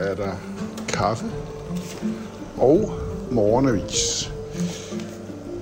[0.00, 0.32] Er der
[0.88, 1.26] kaffe
[2.56, 2.92] og
[3.30, 4.32] morgenavis.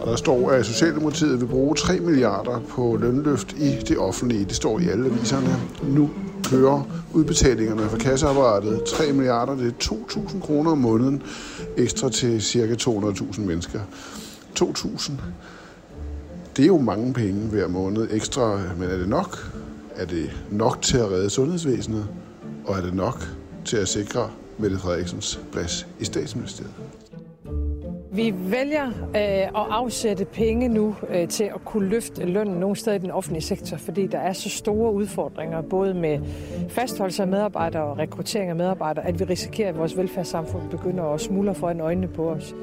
[0.00, 4.44] Og der står, at Socialdemokratiet vil bruge 3 milliarder på lønløft i det offentlige.
[4.44, 5.56] Det står i alle aviserne.
[5.82, 6.10] Nu
[6.44, 6.82] kører
[7.12, 8.84] udbetalingerne fra kasseapparatet.
[8.84, 11.22] 3 milliarder, det er 2.000 kroner om måneden
[11.76, 12.74] ekstra til ca.
[12.90, 13.80] 200.000 mennesker.
[14.60, 15.12] 2.000,
[16.56, 19.52] det er jo mange penge hver måned ekstra, men er det nok?
[19.96, 22.06] Er det nok til at redde sundhedsvæsenet?
[22.66, 23.28] Og er det nok
[23.68, 26.74] til at sikre Mette Frederiksens plads i statsministeriet?
[28.12, 32.96] Vi vælger øh, at afsætte penge nu øh, til at kunne løfte lønnen nogle steder
[32.96, 36.18] i den offentlige sektor, fordi der er så store udfordringer, både med
[36.68, 41.20] fastholdelse af medarbejdere og rekruttering af medarbejdere, at vi risikerer, at vores velfærdssamfund begynder at
[41.20, 42.54] smuldre foran øjnene på os.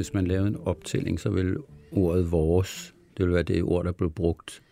[0.00, 1.56] Hvis man lavede en optælling, så ville
[1.92, 4.62] ordet vores, det ville være det ord, der blev brugt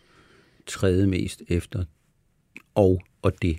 [0.67, 1.84] tredje mest efter
[2.75, 3.59] og og det.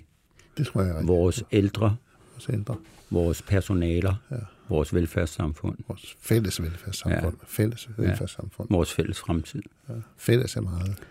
[0.56, 1.06] Det tror jeg er.
[1.06, 1.96] Vores ældre,
[2.32, 2.76] Vores ældre.
[3.10, 4.36] vores personaler, Ja.
[4.68, 7.36] vores velfærdssamfund, Vores fælles velfærdssamfund.
[7.40, 7.44] Ja.
[7.46, 8.68] Fælles velfærdssamfund.
[8.70, 9.62] vores fælles fremtid.
[9.88, 9.94] Ja.
[10.16, 11.02] Fælles er meget.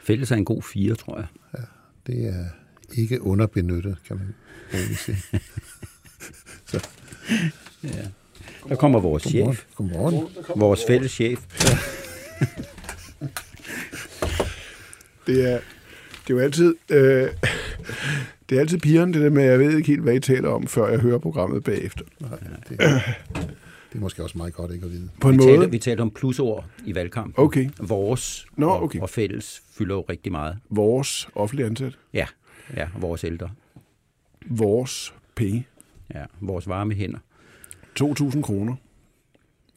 [0.00, 1.26] Fælles er en god fire, tror jeg.
[2.06, 2.44] Det er
[2.96, 4.34] ikke underbenyttet, kan man
[4.74, 5.18] roligt sige.
[7.84, 8.08] Ja.
[8.68, 9.54] Der kommer vores Godmorgen.
[9.54, 10.26] chef, Godmorgen.
[10.56, 11.40] vores fælles chef.
[15.26, 15.58] Det er,
[16.28, 16.74] det er jo altid...
[16.90, 16.96] Øh,
[18.48, 20.48] det er altid pigerne, det der med, at jeg ved ikke helt, hvad I taler
[20.48, 22.04] om, før jeg hører programmet bagefter.
[22.20, 22.30] Nej,
[22.68, 22.78] det,
[23.92, 25.08] det er måske også meget godt ikke at vide.
[25.20, 25.48] På en Vi måde.
[25.50, 27.34] taler, vi taler om plusord i valgkampen.
[27.44, 27.70] Okay.
[27.80, 29.00] Vores Nå, og, okay.
[29.00, 30.58] og fælles fylder jo rigtig meget.
[30.70, 31.98] Vores offentlige ansat.
[32.14, 32.26] Ja,
[32.76, 33.50] ja og vores ældre.
[34.46, 35.66] Vores penge.
[36.14, 37.18] Ja, vores varme hænder.
[38.00, 38.74] 2.000 kroner.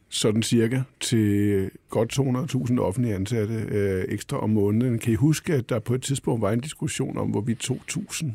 [0.10, 5.00] Sådan cirka til godt 200.000 offentlige ansatte øh, ekstra om måneden.
[5.00, 8.26] Kan I huske, at der på et tidspunkt var en diskussion om, hvorvidt 2.000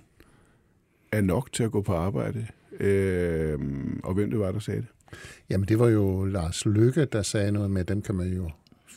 [1.13, 2.47] er nok til at gå på arbejde?
[2.81, 3.59] Øh,
[4.05, 5.19] og hvem det var, der sagde det?
[5.51, 8.51] Jamen, det var jo Lars Lykke, der sagde noget med, at dem kan man jo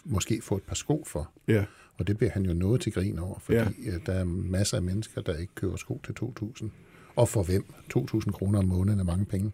[0.06, 1.32] måske få et par sko for.
[1.48, 1.66] Ja.
[1.98, 3.68] Og det bliver han jo noget til grin over, fordi Ja.
[3.86, 3.92] ja.
[4.06, 6.66] der er masser af mennesker, der ikke køber sko til 2.000.
[7.16, 7.66] Og for hvem?
[7.98, 9.52] 2.000 kroner om måneden er mange penge.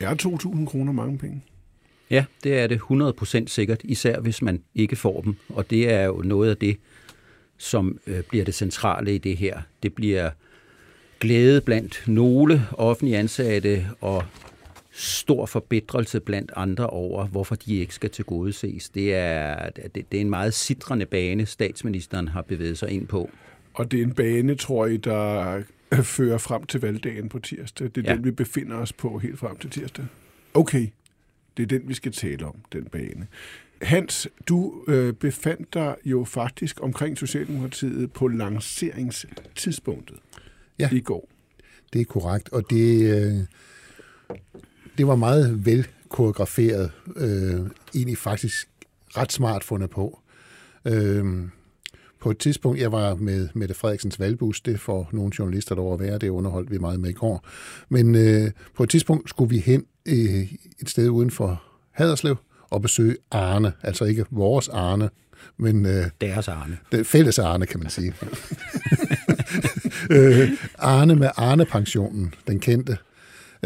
[0.00, 1.42] Er 2.000 kroner mange penge?
[2.10, 2.80] Ja, det er det
[3.42, 5.36] 100% sikkert, især hvis man ikke får dem.
[5.48, 6.76] Og det er jo noget af det,
[7.58, 9.60] som øh, bliver det centrale i det her.
[9.82, 10.30] Det bliver
[11.20, 14.24] glæde blandt nogle offentlige ansatte og
[14.92, 18.88] stor forbedrelse blandt andre over, hvorfor de ikke skal tilgodeses.
[18.88, 23.30] Det er, det, det er en meget sidrende bane, statsministeren har bevæget sig ind på.
[23.74, 25.62] Og det er en bane, tror I, der
[26.02, 27.90] fører frem til valgdagen på tirsdag.
[27.94, 28.10] Det er Ja.
[28.10, 28.16] ja.
[28.16, 30.04] den, vi befinder os på helt frem til tirsdag.
[30.54, 30.88] Okay,
[31.56, 33.26] det er den, vi skal tale om, den bane.
[33.82, 40.16] Hans, du øh, befandt dig jo faktisk omkring Socialdemokratiet på lanceringstidspunktet
[40.78, 40.88] Ja.
[40.92, 41.28] i går.
[41.92, 43.34] Det er korrekt, og det, øh,
[44.98, 46.92] det var meget vel koreograferet.
[47.16, 47.60] Øh,
[47.94, 48.68] egentlig faktisk
[49.16, 50.20] ret smart fundet på.
[50.84, 51.24] Øh,
[52.20, 56.00] på et tidspunkt, jeg var med Mette Frederiksens valgbus, det får nogle journalister lov at
[56.00, 57.46] være, det underholdt vi meget med i går.
[57.88, 62.36] Men øh, på et tidspunkt skulle vi hen øh, et sted uden for Haderslev
[62.70, 65.10] og besøge Arne, altså ikke vores Arne,
[65.56, 66.78] men øh, Deres Arne.
[66.92, 68.14] den fælles Arne, kan man sige.
[70.10, 72.96] øh, Arne med Arne-pensionen, den kendte.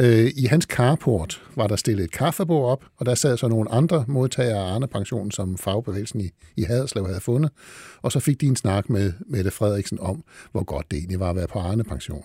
[0.01, 3.71] Øh, I hans carport var der stillet et kaffebord op, og der sad så nogle
[3.73, 7.51] andre modtagere af Arne-pensionen, som fagbevægelsen i, i Haderslev havde fundet.
[8.03, 11.31] Og så fik de en snak med Mette Frederiksen om, hvor godt det egentlig var
[11.31, 12.25] at være på Arne-pension.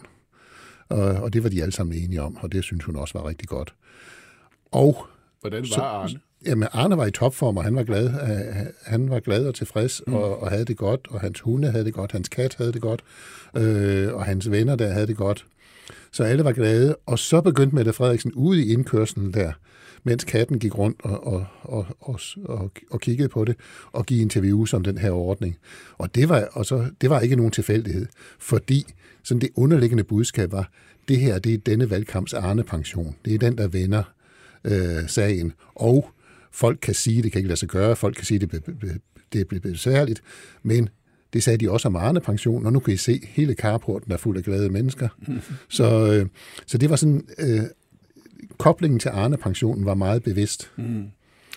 [0.89, 3.27] Og, og det var de alle sammen enige om, og det synes hun også var
[3.27, 3.73] rigtig godt.
[4.71, 5.05] Og
[5.41, 6.19] Hvordan var Så- Arne?
[6.45, 10.01] Jamen, Arne var i topform, og han var glad, øh, han var glad og tilfreds,
[10.07, 10.13] mm.
[10.13, 12.81] og, og havde det godt, og hans hunde havde det godt, hans kat havde det
[12.81, 13.01] godt,
[13.57, 15.45] øh, og hans venner der havde det godt.
[16.15, 19.51] Så alle var glade, og så begyndte Mette Frederiksen ude i indkørslen der,
[20.03, 23.55] mens katten gik rundt og, og, og, og, og, og kiggede på det,
[23.91, 25.57] og give interviews om den her ordning.
[25.97, 28.05] Og det var, og så, det var ikke nogen tilfældighed,
[28.39, 28.85] fordi
[29.23, 30.71] sådan det underliggende budskab var,
[31.07, 33.15] det her det er denne valgkamps Arne-pension.
[33.25, 34.03] Det er den, der vender
[34.63, 35.53] øh, sagen.
[35.75, 36.09] Og
[36.51, 38.65] folk kan sige, det kan ikke lade sig gøre, folk kan sige, det,
[39.33, 40.21] det bliver besværligt,
[40.63, 40.89] men
[41.35, 44.37] det sagde de også om Arne-pension, og nu kan I se, hele carporten er fuld
[44.37, 45.07] af glade mennesker.
[45.69, 46.25] Så, øh,
[46.65, 47.59] så det var sådan, øh,
[48.57, 50.71] koblingen til Arne-pensionen var meget bevidst.
[50.75, 51.03] Mm.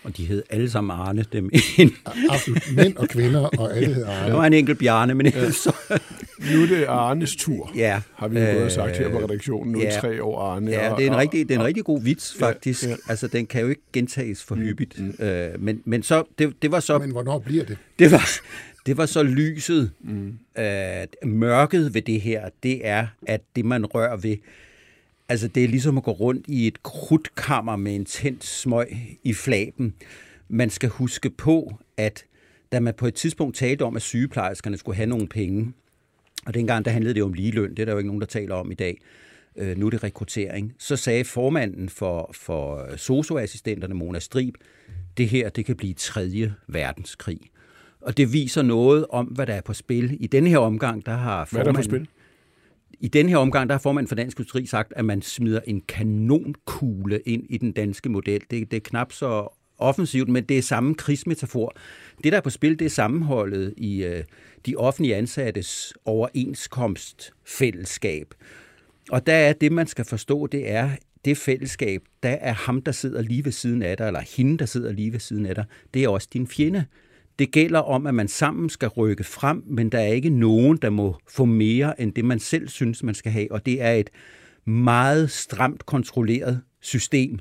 [0.04, 1.24] og de hed alle sammen Arne.
[1.32, 1.50] Dem
[2.30, 2.62] Absolut.
[2.76, 4.28] Mænd og kvinder, og alle hed Arne.
[4.30, 5.50] Der var en enkelt Bjarne, men ja.
[5.50, 5.72] så...
[6.54, 9.72] Nu er det Arnes tur, ja, har vi jo og sagt her på redaktionen.
[9.72, 9.90] Nu ja.
[10.00, 10.70] tre år Arne.
[10.70, 12.82] Ja, og- det er en og- rigtig, det er en og- rigtig god vits, faktisk.
[12.82, 12.96] Ja, Ja, ja.
[13.06, 13.10] ja.
[13.10, 15.00] Altså, den kan jo ikke gentages for hyppigt.
[15.18, 15.24] Mm.
[15.26, 17.76] Øh, men, men så, det, det var så Men hvornår bliver det?
[17.98, 18.30] det var,
[18.88, 19.90] det var så lyset.
[20.00, 20.38] Mm.
[20.58, 24.36] Øh, mørket ved det her, det er, at det man rører ved,
[25.28, 29.34] altså det er ligesom at gå rundt i et krudtkammer med en tændt smøg i
[29.34, 29.94] flaben.
[30.48, 32.24] Man skal huske på, at
[32.72, 35.72] da man på et tidspunkt talte om, at sygeplejerskerne skulle have nogle penge,
[36.46, 38.54] og dengang der handlede det om ligeløn, det er der jo ikke nogen, der taler
[38.54, 39.00] om i dag,
[39.56, 44.54] øh, nu er det rekruttering, så sagde formanden for, for socioassistenterne, Mona Strib,
[45.16, 47.40] det her, det kan blive tredje verdenskrig.
[48.08, 50.16] Og det viser noget om, hvad der er på spil.
[50.20, 51.74] I denne her omgang, der har Hvad er der formanden...
[51.74, 52.08] på spil?
[53.00, 55.80] I den her omgang, der har formanden for Dansk Industri sagt, at man smider en
[55.80, 58.40] kanonkugle ind i den danske model.
[58.50, 61.76] Det, det er knap så offensivt, men det er samme krigsmetafor.
[62.24, 64.24] Det, der er på spil, det er sammenholdet i øh,
[64.66, 68.34] de offentlige ansattes overenskomstfællesskab.
[69.10, 70.90] Og der er det, man skal forstå, det er
[71.24, 74.66] det fællesskab, der er ham, der sidder lige ved siden af dig, eller hende, der
[74.66, 75.64] sidder lige ved siden af dig,
[75.94, 76.84] det er også din fjende.
[77.38, 80.90] Det gælder om, at man sammen skal rykke frem, men der er ikke nogen, der
[80.90, 83.52] må få mere end det, man selv synes, man skal have.
[83.52, 84.10] Og det er et
[84.64, 87.38] meget stramt kontrolleret system,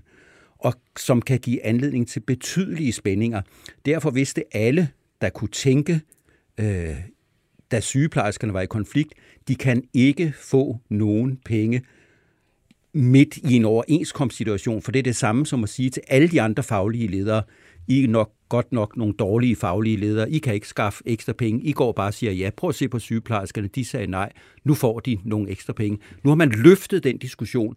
[0.59, 3.41] og som kan give anledning til betydelige spændinger.
[3.85, 4.89] Derfor vidste alle,
[5.21, 6.01] der kunne tænke,
[6.59, 6.95] øh,
[7.71, 9.13] da sygeplejerskerne var i konflikt,
[9.47, 11.81] de kan ikke få nogen penge
[12.93, 16.41] midt i en overenskomstsituation, for det er det samme som at sige til alle de
[16.41, 17.43] andre faglige ledere,
[17.87, 21.63] I er nok godt nok nogle dårlige faglige ledere, I kan ikke skaffe ekstra penge,
[21.63, 24.31] I går bare og siger ja, prøv at se på sygeplejerskerne, de sagde nej,
[24.63, 25.99] nu får de nogle ekstra penge.
[26.23, 27.75] Nu har man løftet den diskussion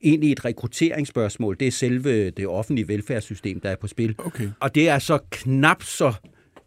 [0.00, 4.14] ind i et rekrutteringsspørgsmål, det er selve det offentlige velfærdssystem, der er på spil.
[4.18, 4.48] Okay.
[4.60, 6.14] Og det er så knap så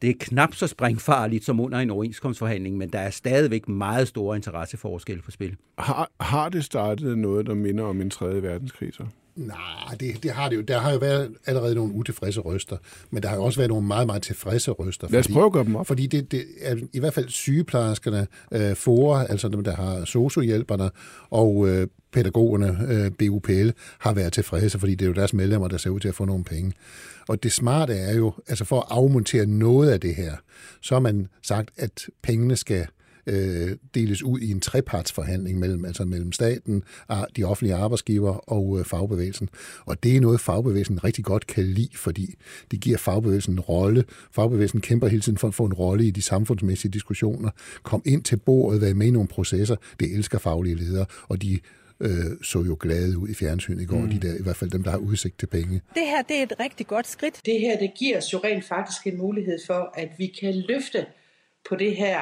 [0.02, 4.36] det er knap så springfarligt som under en overenskomstforhandling, men der er stadigvæk meget store
[4.36, 5.56] interesseforskelle på spil.
[5.78, 9.04] Har, har det startet noget, der minder om en tredje verdenskrig så?
[9.40, 10.62] Nej, det, det har det jo.
[10.62, 12.78] Der har jo været allerede nogle utilfredse røster,
[13.12, 15.08] men der har jo også været nogle meget, meget tilfredse røster.
[15.10, 15.88] Lad os prøve at gøre dem op.
[15.88, 20.90] Fordi det, det er i hvert fald sygeplejerskerne, øh, FOA, altså dem, der har sociohjælperne,
[21.30, 23.70] og øh, pædagogerne, øh, BUPL,
[24.00, 26.26] har været tilfredse, fordi det er jo deres medlemmer, der ser ud til at få
[26.26, 26.74] nogle penge.
[27.28, 30.36] Og det smarte er jo, altså for at afmontere noget af det her,
[30.82, 32.88] så har man sagt, at pengene skal
[33.28, 36.84] øh, deles ud i en trepartsforhandling mellem, altså mellem staten,
[37.36, 39.50] de offentlige arbejdsgiver og øh, fagbevægelsen.
[39.86, 42.36] Og det er noget, fagbevægelsen rigtig godt kan lide, fordi
[42.72, 44.04] det giver fagbevægelsen en rolle.
[44.32, 47.50] Fagbevægelsen kæmper hele tiden for at få en rolle i de samfundsmæssige diskussioner.
[47.84, 49.76] Kom ind til bordet, vær med i nogle processer.
[50.00, 51.60] Det elsker faglige ledere, og de
[52.00, 52.10] øh,
[52.42, 54.10] så jo glade ud i fjernsynet i går, mm.
[54.10, 55.82] de der, i hvert fald dem, der har udsigt til penge.
[55.94, 57.42] Det her det er et rigtig godt skridt.
[57.46, 61.06] Det her det giver os jo rent faktisk en mulighed for, at vi kan løfte
[61.70, 62.20] på det her.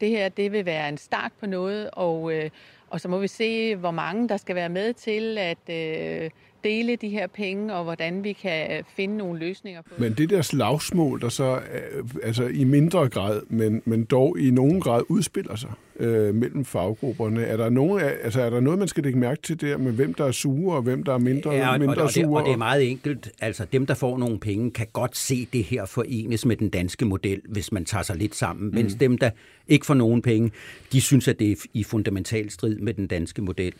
[0.00, 2.50] Det her det vil være en start på noget, og, øh,
[2.90, 6.30] og så må vi se, hvor mange der skal være med til at øh,
[6.64, 10.30] dele de her penge, og hvordan vi kan finde nogle løsninger på Men det.
[10.30, 15.02] der slagsmål, der så øh, altså i mindre grad, men, men dog i nogen grad
[15.08, 15.70] udspiller sig
[16.00, 19.60] øh, mellem faggrupperne, er der, nogen, altså, er der noget, man skal lægge mærke til
[19.60, 22.02] der med, hvem der er sure, og hvem der er mindre, Ja, og, mindre og,
[22.02, 22.40] og, det, sure?
[22.42, 23.30] og det er meget enkelt.
[23.40, 27.04] Altså, dem, der får nogle penge, kan godt se det her forenes med den danske
[27.04, 28.74] model, hvis man tager sig lidt sammen.
[28.74, 29.30] Mens dem, der
[29.68, 30.50] ikke får nogen penge,
[30.92, 33.72] de synes, at det er i fundamental strid med den danske model.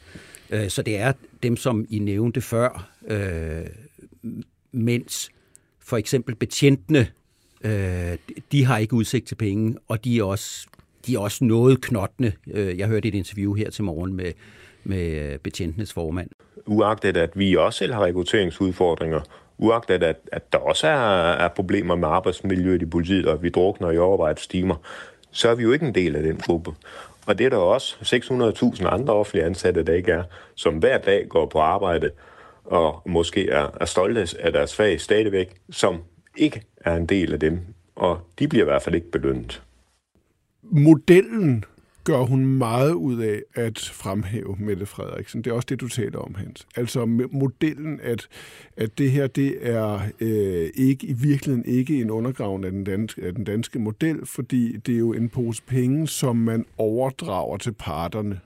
[0.51, 3.67] Øh, Så det er dem, som I nævnte før, øh,
[4.73, 5.31] mens
[5.81, 7.07] for eksempel betjentene,
[7.65, 8.17] øh,
[8.53, 10.67] de har ikke udsigt til penge, og de er også,
[11.07, 12.33] de er også noget knottende.
[12.51, 14.33] Øh, jeg hørte et interview her til morgen med,
[14.85, 16.31] med øh, betjentenes formand.
[16.67, 19.21] uagtet at vi også selv har rekrutteringsudfordringer,
[19.59, 23.49] uagtet at, at der også er, er problemer med arbejdsmiljøet i politiet, og at vi
[23.49, 24.77] drukner i overvejelsestimer,
[25.31, 26.71] så er vi jo ikke en del af den gruppe.
[27.27, 30.23] Og det er der også 600.000 andre offentlige ansatte, der ikke er,
[30.55, 32.11] som hver dag går på arbejde
[32.65, 36.03] og måske er, er stolte af deres fag stadigvæk, som
[36.37, 37.61] ikke er en del af dem.
[37.97, 39.63] Og de bliver i hvert fald ikke belønnet
[40.71, 41.65] modellen
[42.07, 45.43] gør hun meget ud af at fremhæve Mette Frederiksen.
[45.43, 46.67] Det er også det, du taler om, Hans.
[46.77, 48.29] Altså modellen, at,
[48.77, 53.23] at det her det er øh, ikke i virkeligheden ikke en undergravning af den, danske,
[53.23, 57.73] af den danske model, fordi det er jo en pose penge, som man overdrager til
[57.73, 58.41] parterne,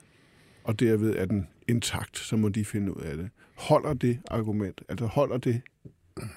[0.63, 3.29] og derved er den intakt, så må de finde ud af det.
[3.55, 4.81] Holder det argument?
[4.89, 5.61] Altså holder det,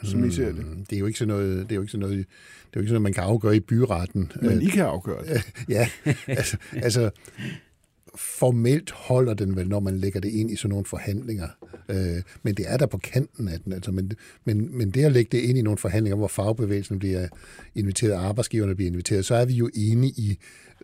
[0.03, 0.67] som I ser det?
[0.91, 2.81] Det er jo ikke sådan noget, det er jo ikke sådan noget, det er jo
[2.81, 4.33] ikke sådan noget, man kan afgøre i byretten.
[4.43, 5.53] Men I kan afgøre det.
[5.69, 5.89] Ja,
[6.27, 7.11] altså, altså
[8.17, 11.49] formelt holder den vel, når man lægger det ind i sådan nogle forhandlinger.
[11.89, 13.73] Øh, men det er der på kanten af den.
[13.73, 14.13] Altså, men,
[14.45, 17.29] men, men det at lægge det ind i nogle forhandlinger, hvor fagbevægelsen bliver
[17.75, 20.39] inviteret, arbejdsgiverne bliver inviteret, så er vi jo inde i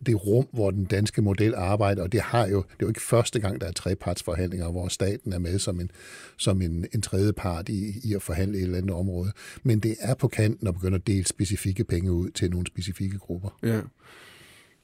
[0.07, 3.03] det rum, hvor den danske model arbejder, og det har jo, det er jo ikke
[3.03, 5.91] første gang, der er trepartsforhandlinger, hvor staten er med som en,
[6.37, 9.33] som en, en tredje part i, i at forhandle et eller andet område.
[9.63, 13.19] Men det er på kanten at begynde at dele specifikke penge ud til nogle specifikke
[13.19, 13.59] grupper.
[13.63, 13.81] Ja.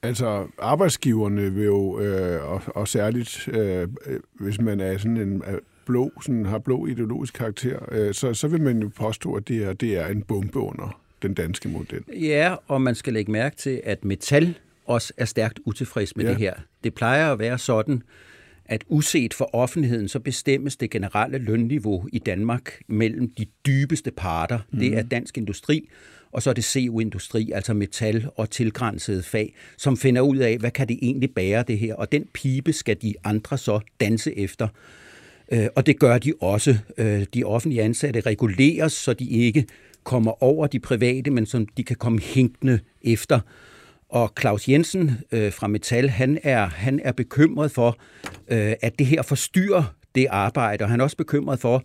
[0.03, 3.87] Altså, arbejdsgiverne vil jo, øh, og, og særligt, øh,
[4.33, 5.43] hvis man er sådan en
[5.85, 9.63] blå, sådan har blå ideologisk karakter, øh, så, så vil man jo påstå, at det
[9.63, 12.03] er, det er en bombe under den danske model.
[12.21, 16.31] Ja, og man skal lægge mærke til, at metal også er stærkt utilfreds med ja.
[16.31, 16.53] det her.
[16.83, 18.03] Det plejer at være sådan,
[18.69, 24.59] at uset for offentligheden, så bestemmes det generelle lønniveau i Danmark mellem de dybeste parter.
[24.71, 24.79] Mm.
[24.79, 25.09] Det er mhm.
[25.09, 25.89] dansk industri,
[26.31, 30.71] og så er det CO-industri, altså metal og tilgrænsede fag, som finder ud af, hvad
[30.71, 34.67] kan det egentlig bære det her, og den pibe skal de andre så danse efter.
[35.51, 36.77] Øh, og det gør de også.
[36.97, 39.65] Øh, de offentlige ansatte reguleres, så de ikke
[40.03, 43.39] kommer over de private, men som de kan komme hængende efter.
[44.09, 47.97] Og Claus Jensen øh, fra Metal, han er, han er bekymret for,
[48.47, 49.83] øh, at det her forstyrrer
[50.15, 51.83] det arbejde, og han er også bekymret for,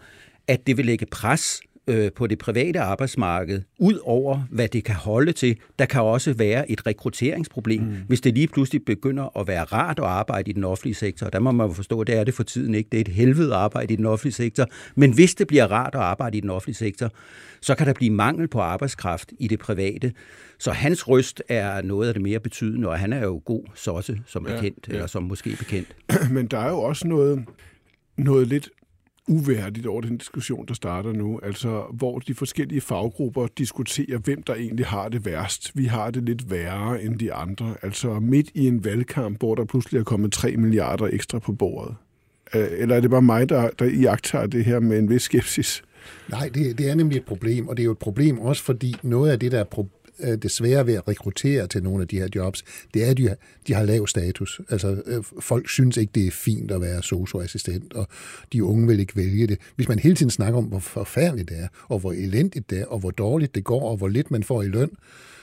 [0.48, 4.94] at det vil lægge pres øh, på det private arbejdsmarked, ud over hvad det kan
[4.94, 5.56] holde til.
[5.78, 7.96] Der kan også være et rekrutteringsproblem, mm.
[8.08, 11.28] hvis det lige pludselig begynder at være rart at arbejde i den offentlige sektor.
[11.28, 12.88] Der må man forstå, at det er det for tiden ikke.
[12.92, 14.66] Det er et helvede at arbejde i den offentlige sektor.
[14.94, 17.10] Men hvis det bliver rart at arbejde i den offentlige sektor,
[17.60, 20.12] så kan der blive mangel på arbejdskraft i det private.
[20.58, 24.16] Så hans røst er noget af det mere betydende, og han er jo god også
[24.26, 24.94] som bekendt, ja, ja.
[24.94, 25.96] eller som måske bekendt.
[26.34, 27.44] Men der er jo også noget,
[28.16, 28.68] noget lidt
[29.28, 31.40] uværdigt over den diskussion, der starter nu.
[31.42, 35.70] Altså, hvor de forskellige faggrupper diskuterer, hvem der egentlig har det værst.
[35.74, 37.74] Vi har det lidt værre end de andre.
[37.82, 41.94] Altså, midt i en valgkamp, hvor der pludselig er kommet 3 milliarder ekstra på bordet.
[42.54, 45.82] Øh, eller er det bare mig, der, der iagtager det her med en vis skepsis?
[46.30, 48.94] Nej, det, det er nemlig et problem, og det er jo et problem også, fordi
[49.02, 52.08] noget af det, der er pro- øh, det svære ved at rekruttere til nogle af
[52.08, 52.64] de her jobs,
[52.94, 53.36] det er, at de,
[53.66, 54.60] de har lav status.
[54.70, 58.08] Altså, øh, folk synes ikke, det er fint at være socioassistent, og
[58.52, 59.58] de unge vil ikke vælge det.
[59.76, 62.86] Hvis man hele tiden snakker om, hvor forfærdeligt det er, og hvor elendigt det er,
[62.86, 64.90] og hvor dårligt det går, og hvor lidt man får i løn,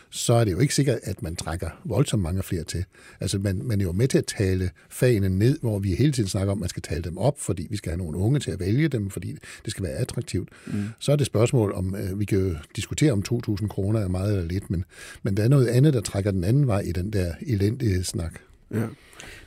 [0.10, 2.86] så er det jo ikke sikkert, at man trækker voldsomt mange flere til.
[3.20, 6.30] Altså, man, man er jo med til at tale fagene ned, hvor vi hele tiden
[6.30, 8.52] snakker om, at man skal tale dem op, fordi vi skal have nogle unge til
[8.52, 10.50] at vælge dem, fordi det skal være attraktivt.
[10.68, 10.84] Mm.
[11.00, 14.32] Så er det spørgsmål om, øh, vi kan jo diskutere om 2.000 kroner er meget
[14.32, 14.86] eller lidt, men,
[15.24, 18.40] men der er noget andet, der trækker den anden vej i den der elendige snak.
[18.74, 18.86] Ja.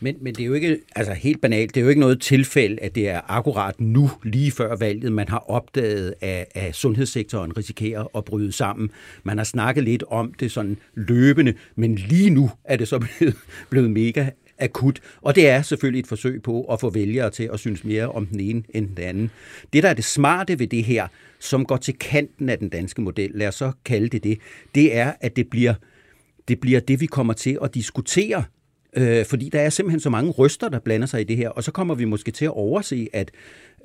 [0.00, 2.80] Men, men det er jo ikke, altså helt banalt, det er jo ikke noget tilfælde,
[2.80, 8.16] at det er akkurat nu, lige før valget, man har opdaget, at, at sundhedssektoren risikerer
[8.16, 8.90] at bryde sammen.
[9.24, 13.36] Man har snakket lidt om det sådan løbende, men lige nu er det så blevet,
[13.70, 14.26] blevet mega
[14.58, 15.00] akut.
[15.20, 18.26] Og det er selvfølgelig et forsøg på at få vælgere til at synes mere om
[18.26, 19.30] den ene end den anden.
[19.72, 21.08] Det, der er det smarte ved det her,
[21.40, 24.38] som går til kanten af den danske model, lad os så kalde det det,
[24.74, 25.74] det er, at det bliver
[26.48, 28.44] det, bliver det vi kommer til at diskutere
[28.96, 31.64] Øh, fordi der er simpelthen så mange ryster, der blander sig i det her, og
[31.64, 33.30] så kommer vi måske til at overse, at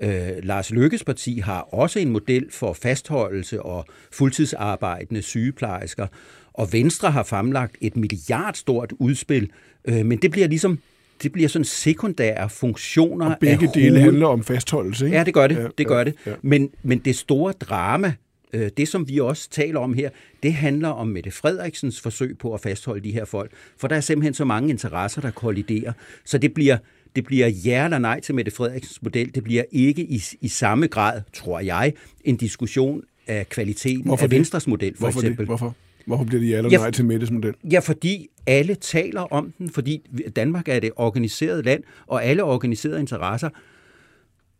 [0.01, 6.07] øh, Lars Lykkes parti har også en model for fastholdelse og fuldtidsarbejdende sygeplejersker,
[6.53, 9.49] og Venstre har fremlagt et milliardstort udspil,
[9.85, 10.79] øh, men det bliver ligesom
[11.23, 15.17] det bliver sådan sekundære funktioner Og begge dele handler om fastholdelse, ikke?
[15.17, 15.71] Ja, det gør det.
[15.77, 16.15] Det gør det.
[16.25, 16.31] Ja.
[16.41, 18.13] Men, men det store drama,
[18.53, 20.09] det, som vi også taler om her,
[20.43, 23.51] det handler om Mette Frederiksens forsøg på at fastholde de her folk.
[23.77, 25.93] For der er simpelthen så mange interesser, der kolliderer.
[26.25, 26.77] Så det bliver,
[27.15, 29.35] det bliver ja eller nej til Mette Frederiksens model.
[29.35, 34.31] Det bliver ikke i, i samme grad, tror jeg, en diskussion af kvaliteten Hvorfor af
[34.31, 34.69] Venstres det?
[34.69, 35.39] model, for Hvorfor eksempel.
[35.39, 35.47] Det?
[35.47, 35.75] Hvorfor?
[36.05, 37.53] Hvorfor bliver det ja eller nej til Mettes model?
[37.71, 40.01] Ja, fordi alle taler om den, fordi
[40.35, 43.49] Danmark er det organiserede land, og alle organiserede interesser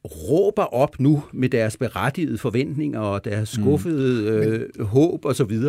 [0.08, 3.64] råber op nu med deres berettigede forventninger og deres mm.
[3.64, 4.28] skuffede mm.
[4.28, 5.60] øh, Men, håb osv.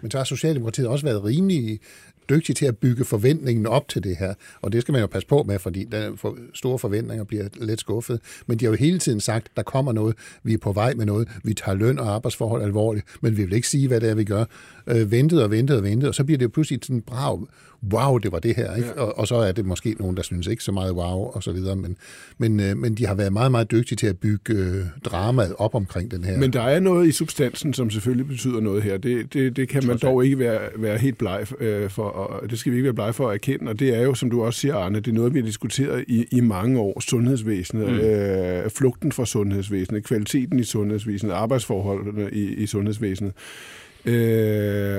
[0.00, 1.80] Men så har Socialdemokratiet også været rimelig
[2.28, 4.34] dygtig til at bygge forventningen op til det her.
[4.62, 7.80] Og det skal man jo passe på med, fordi der for store forventninger bliver lidt
[7.80, 8.20] skuffet.
[8.46, 11.06] Men de har jo hele tiden sagt, der kommer noget, vi er på vej med
[11.06, 14.14] noget, vi tager løn og arbejdsforhold alvorligt, men vi vil ikke sige, hvad det er,
[14.14, 14.44] vi gør.
[14.86, 17.48] Øh, ventet og ventet og ventet, og så bliver det jo pludselig sådan brav
[17.92, 18.74] wow, det var det her.
[18.74, 18.88] Ikke?
[18.88, 19.00] Ja.
[19.00, 21.52] Og, og så er det måske nogen, der synes ikke så meget wow, og så
[21.52, 21.76] videre.
[21.76, 21.96] Men,
[22.38, 25.74] men, øh, men de har været meget, meget dygtige til at bygge øh, dramaet op
[25.74, 26.38] omkring den her.
[26.38, 28.96] Men der er noget i substansen, som selvfølgelig betyder noget her.
[28.96, 32.58] Det, det, det kan man dog ikke være, være helt bleg øh, for, og det
[32.58, 33.70] skal vi ikke være blege for at erkende.
[33.70, 36.04] Og det er jo, som du også siger, Arne, det er noget, vi har diskuteret
[36.08, 37.00] i, i mange år.
[37.00, 37.98] Sundhedsvæsenet, mm.
[37.98, 43.32] øh, flugten fra sundhedsvæsenet, kvaliteten i sundhedsvæsenet, arbejdsforholdene i, i sundhedsvæsenet.
[44.04, 44.98] Øh,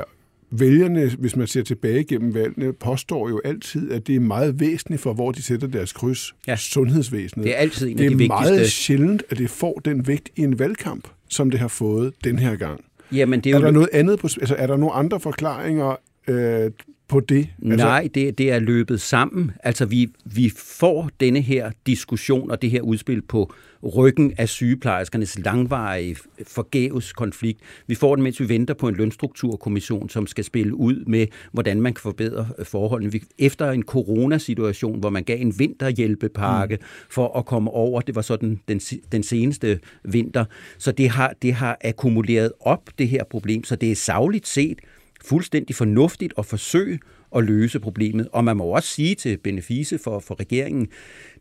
[0.52, 5.02] vælgerne, hvis man ser tilbage gennem valgene, påstår jo altid, at det er meget væsentligt
[5.02, 6.34] for, hvor de sætter deres kryds.
[6.48, 6.56] Ja.
[6.56, 7.44] Sundhedsvæsenet.
[7.46, 8.54] Det er altid en det af de er vigtigste.
[8.54, 12.40] meget sjældent, at det får den vægt i en valgkamp, som det har fået den
[12.40, 12.82] her gang.
[13.12, 15.96] Jamen, det er, Er jo der noget andet på, altså, er der nogle andre forklaringer
[16.28, 16.72] øh,
[17.08, 17.50] på det?
[17.66, 19.52] Altså, Nej, det, det er løbet sammen.
[19.64, 25.40] Altså, vi, vi får denne her diskussion og det her udspil på ryggen af sygeplejerskernes
[25.40, 27.60] langvarige forgæves konflikt.
[27.88, 31.82] Vi får den, mens vi venter på en lønstrukturkommission, som skal spille ud med, hvordan
[31.82, 33.12] man kan forbedre forholdene.
[33.12, 36.86] Vi, efter en coronasituation, hvor man gav en vinterhjælpepakke mm.
[37.10, 38.80] for at komme over, det var sådan den,
[39.12, 40.46] den seneste vinter,
[40.78, 44.80] så det har, det har akkumuleret op, det her problem, så det er savligt set
[45.26, 47.00] fuldstændig fornuftigt at forsøge
[47.36, 48.28] at løse problemet.
[48.32, 50.88] Og man må også sige til benefice for, for regeringen,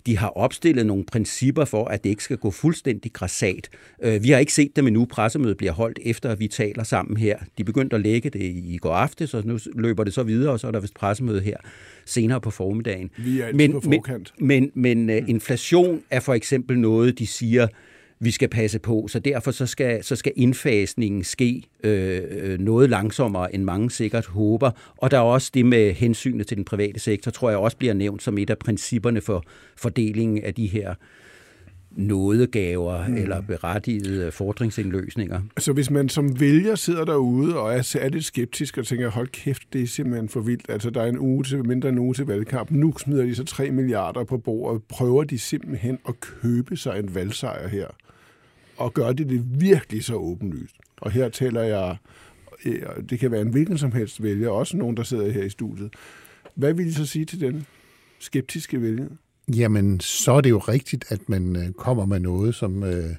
[0.06, 3.68] de har opstillet nogle principper for, at det ikke skal gå fuldstændig græsat.
[4.02, 5.04] Øh, Vi har ikke set dem endnu.
[5.04, 7.38] Pressemødet bliver holdt efter, at vi taler sammen her.
[7.58, 10.60] De begyndte at lægge det i går aftes, og nu løber det så videre, og
[10.60, 11.56] så er der vist pressemøde her
[12.04, 13.10] senere på formiddagen.
[13.18, 14.32] Vi er men, på forkant.
[14.38, 17.68] Men, men, men uh, inflation er for eksempel noget, de siger,
[18.20, 22.90] vi skal passe på, så derfor så skal, så skal indfasningen ske øh, øh, noget
[22.90, 24.70] langsommere, end mange sikkert håber.
[24.96, 27.94] Og der er også det med hensynet til den private sektor, tror jeg også bliver
[27.94, 29.44] nævnt som et af principperne for
[29.76, 30.94] fordelingen af de her
[31.96, 33.16] nådegaver mm.
[33.16, 35.40] eller berettigede fordringsindløsninger.
[35.58, 39.62] Så hvis man som vælger sidder derude og er særligt skeptisk og tænker, hold kæft,
[39.72, 40.66] det er simpelthen for vildt.
[40.68, 42.70] Altså, der er en uge til, mindre end en uge til valgkamp.
[42.70, 44.82] Nu smider de så 3 milliarder på bordet.
[44.82, 47.86] Prøver de simpelthen at købe sig en valgsejr her.
[48.76, 50.76] Og gør de det virkelig så åbenlyst.
[50.96, 51.96] Og her taler jeg,
[53.10, 55.90] det kan være en hvilken som helst vælger, også nogen, der sidder her i studiet.
[56.54, 57.66] Hvad vil I så sige til den
[58.18, 59.06] skeptiske vælger?
[59.54, 63.10] Jamen, så er det jo rigtigt, at man øh, kommer med noget, som, øh,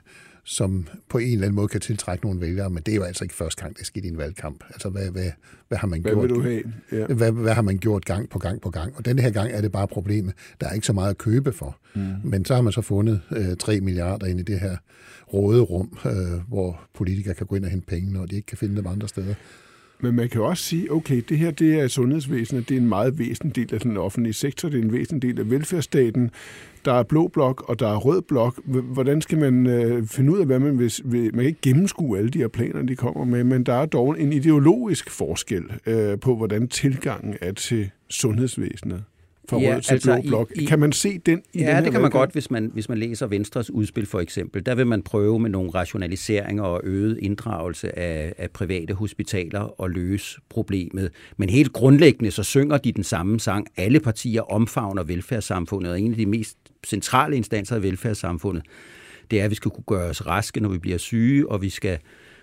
[0.44, 3.24] som på en eller anden måde kan tiltrække nogle vælgere, men det er jo altså
[3.24, 4.64] ikke første gang, det er sket i en valgkamp.
[4.70, 5.32] Altså, hvad, hvad,
[5.68, 6.24] hvad har man Hvad gjort?
[6.24, 6.64] vil du have?
[6.92, 7.06] Ja.
[7.06, 8.94] Hvad, hvad har man gjort gang på gang på gang?
[8.98, 10.34] Og denne her gang er det bare problemet.
[10.62, 11.78] Der er ikke så meget at købe for.
[11.96, 12.02] Mm.
[12.24, 14.78] Men så har man så fundet øh, 3 milliarder ind i det her
[15.34, 18.76] råderum, øh, hvor politikere kan gå ind og hente penge, når de ikke kan finde
[18.76, 19.34] dem andre steder.
[20.00, 22.90] Men man kan jo også sige, okay, det her det er sundhedsvæsenet, det er en
[22.90, 26.32] meget væsentlig del af den offentlige sektor, det er en væsentlig del af velfærdsstaten.
[26.86, 28.60] Der er blå blok, og der er rød blok.
[28.66, 31.22] Hvordan skal man øh, finde ud af, hvad man vil, vil...
[31.24, 34.22] Man kan ikke gennemskue alle de her planer, de kommer med, men der er dog
[34.22, 39.04] en ideologisk forskel øh, på, hvordan tilgangen er til sundhedsvæsenet
[39.50, 40.52] fra Ja, rød til altså blå blok.
[40.56, 42.52] i- i- Kan man se den i den Ja, her det kan man godt, hvis
[42.52, 44.66] man, hvis man læser Venstres udspil for eksempel.
[44.66, 49.90] Der vil man prøve med nogle rationaliseringer og øget inddragelse af, af private hospitaler og
[49.90, 51.12] løse problemet.
[51.38, 53.68] Men helt grundlæggende så synger de den samme sang.
[53.78, 56.58] Alle partier omfavner velfærdssamfundet, og en af de mest
[56.88, 58.64] centrale instanser i velfærdssamfundet,
[59.32, 61.70] det er, at vi skal kunne gøre os raske, når vi bliver syge, og vi
[61.70, 61.98] skal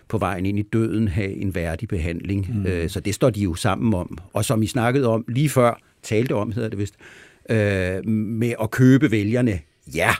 [0.08, 2.46] på vejen ind i døden have en værdig behandling.
[2.82, 2.88] Mm.
[2.88, 4.18] Så det står de jo sammen om.
[4.32, 6.94] Og som I snakkede om lige før, talte om, hedder det vist,
[7.50, 9.58] øh, med at købe vælgerne.
[9.94, 10.10] Ja,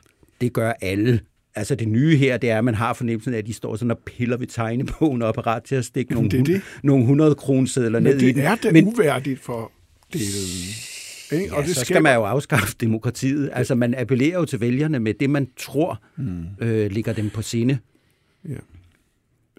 [0.41, 1.21] det gør alle.
[1.57, 3.91] Altså det nye her, det er, at man har fornemmelsen af, at de står sådan
[3.91, 6.63] og piller ved tegnebogen og er parat til at stikke nogle, det det.
[6.83, 8.45] nogle 100 kronesedler ned Men i det den.
[8.45, 9.73] er da Men, uværdigt for
[10.13, 10.25] delen.
[11.33, 11.55] Ikke?
[11.57, 13.51] ja, så skal man jo afskaffe demokratiet.
[13.53, 16.45] Altså man appellerer jo til vælgerne med det, man tror mm.
[16.61, 17.79] øh, ligger dem på sinde.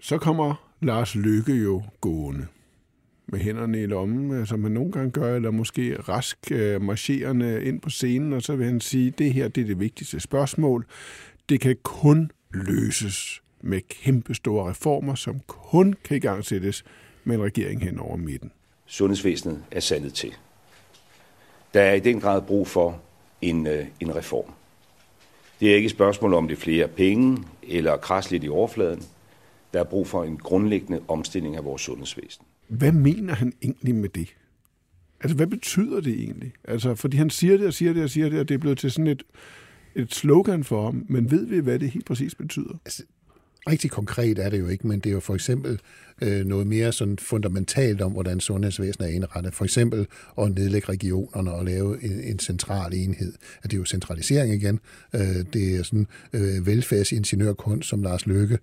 [0.02, 2.46] Så kommer Lars Lykke jo gående
[3.26, 7.64] med hænderne i lommen, øh, som han nogle gange gør, eller måske rask øh, marcherende
[7.64, 10.86] ind på scenen, og så vil han sige, det her det er det vigtigste spørgsmål.
[11.48, 16.84] Det kan kun løses med kæmpe store reformer, som kun kan igangsættes
[17.24, 18.52] med en regering hen over midten.
[18.86, 20.34] Sundhedsvæsenet er sandet til.
[21.74, 23.00] Der er i den grad brug for
[23.42, 24.52] en, øh, en reform.
[25.60, 29.02] Det er ikke et spørgsmål om det er flere penge eller kras lidt i overfladen.
[29.72, 32.45] Der er brug for en grundlæggende omstilling af vores sundhedsvæsen.
[32.68, 34.36] Hvad mener han egentlig med det?
[35.20, 36.52] Altså, hvad betyder det egentlig?
[36.64, 38.78] Altså, fordi han siger det og siger det og siger det, og det er blevet
[38.78, 39.22] til sådan et,
[39.94, 42.74] et slogan for ham, men ved vi, hvad det helt præcis betyder?
[42.84, 43.02] Altså,
[43.68, 45.80] Rigtig konkret er det jo ikke, men det er jo for eksempel
[46.22, 49.54] øh, noget mere sådan fundamentalt om, hvordan sundhedsvæsenet er indrettet.
[49.54, 50.06] For eksempel
[50.40, 53.32] at nedlægge regionerne og lave en, en central enhed.
[53.62, 54.80] At det er jo centralisering igen.
[55.14, 55.20] Øh,
[55.52, 58.58] det er sådan øh, velfærdsingeniørkunst, som Lars Løkke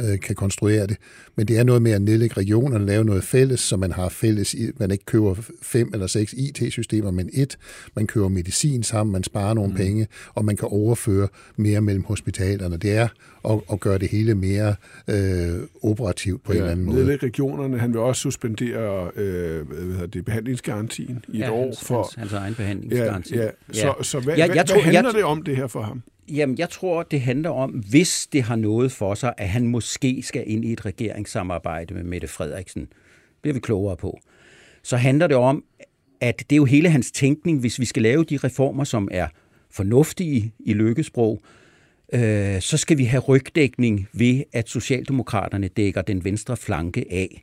[0.00, 0.96] øh, kan konstruere det.
[1.36, 4.54] Men det er noget med at nedlægge regionerne, lave noget fælles, så man har fælles,
[4.54, 7.58] i- man ikke køber fem eller seks IT-systemer, men et.
[7.96, 9.76] Man køber medicin sammen, man sparer nogle mm.
[9.76, 12.76] penge, og man kan overføre mere mellem hospitalerne.
[12.76, 13.08] Det er
[13.50, 14.74] at, at gøre det hele mere
[15.08, 16.98] øh, operativt på ja, en eller anden måde.
[16.98, 17.78] Nedlægge regionerne.
[17.78, 21.64] Han vil også suspendere øh, hvad hedder det, behandlingsgarantien i et Ja, år.
[21.64, 23.34] hans, For, hans, hans egen ja, behandlingsgaranti.
[23.36, 23.48] ja.
[23.72, 25.82] Så, så hvad, Ja, hvad, jeg hvad tror- handler jeg- det om det her for
[25.82, 26.02] ham?
[26.28, 30.22] Jamen, jeg tror, det handler om, hvis det har noget for sig, at han måske
[30.22, 32.82] skal ind i et regeringssamarbejde med Mette Frederiksen.
[32.82, 32.90] Det
[33.42, 34.20] bliver vi klogere på.
[34.82, 35.64] så handler det om,
[36.20, 39.28] at det er jo hele hans tænkning, hvis vi skal lave de reformer, som er
[39.70, 41.63] fornuftige i lykkesprog, øh,
[42.60, 47.42] så skal vi have rygdækning ved, at Socialdemokraterne dækker den venstre flanke af.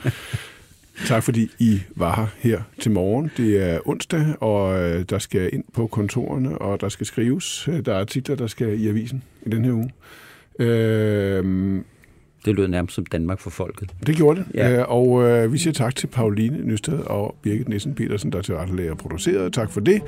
[1.04, 3.30] Tak fordi I var her her til morgen.
[3.37, 7.68] Det er onsdag, og øh, der skal ind på kontorerne, og der skal skrives.
[7.87, 9.90] Der er artikler, der skal i avisen i den her uge.
[10.59, 11.82] Øh,
[12.44, 13.94] det lød nærmest som Danmark for folket.
[14.06, 14.46] Det gjorde det.
[14.54, 14.78] Ja.
[14.78, 18.54] Øh, og øh, vi siger tak til Pauline Nysted og Birgit Nissen Petersen, der til
[18.54, 19.52] rettelæger og produceret.
[19.52, 20.02] Tak for det.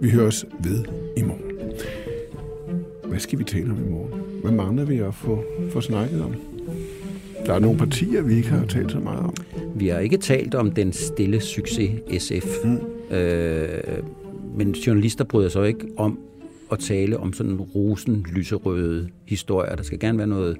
[0.00, 0.84] Vi høres ved
[1.16, 1.42] i morgen.
[3.04, 4.20] Hvad skal vi tale om i morgen?
[4.42, 6.34] Hvad mangler vi at få, få snakket om?
[7.46, 9.34] Der er nogle partier, vi ikke har talt så meget om.
[9.74, 12.64] Vi har ikke talt om den stille succes SF.
[12.64, 13.16] Mm.
[13.16, 13.68] Øh,
[14.56, 16.18] men journalister bryder sig ikke om
[16.72, 19.76] at tale om sådan en rosen lyserøde historier.
[19.76, 20.56] Der skal gerne være noget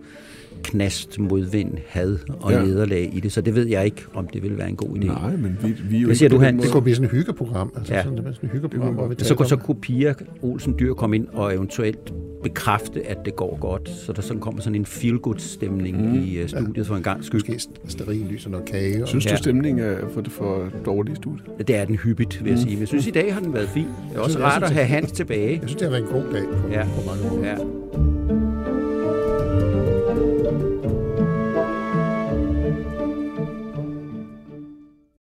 [0.62, 2.64] knast, modvind, had og ja.
[2.64, 5.06] nederlag i det, så det ved jeg ikke, om det vil være en god idé.
[5.06, 6.62] Nej, men vi, vi er jo Hvad siger du, Hans?
[6.62, 7.72] Det kunne blive sådan et hyggeprogram.
[7.76, 8.02] Altså ja.
[8.02, 11.16] sådan, det sådan et hyggeprogram, hvor vi så, kunne, så kunne Pia Olsen Dyr komme
[11.16, 16.10] ind og eventuelt bekræfte, at det går godt, så der sådan kommer sådan en feel-good-stemning
[16.10, 16.14] mm.
[16.14, 16.82] i uh, studiet ja.
[16.82, 17.40] for en gang skyld.
[17.48, 19.06] Måske steril lys og noget kage.
[19.06, 19.36] Synes du, ja.
[19.36, 21.68] stemningen er for, for dårlig i studiet?
[21.68, 22.62] Det er den hyppigt, vil jeg mm.
[22.62, 22.74] sige.
[22.74, 23.86] Men jeg synes, i dag har den været fin.
[24.10, 25.50] Det er også rart at have Hans tilbage.
[25.50, 26.84] Jeg synes, det har en god dag på, ja.
[26.96, 27.48] på mange måder.
[27.48, 28.09] Ja.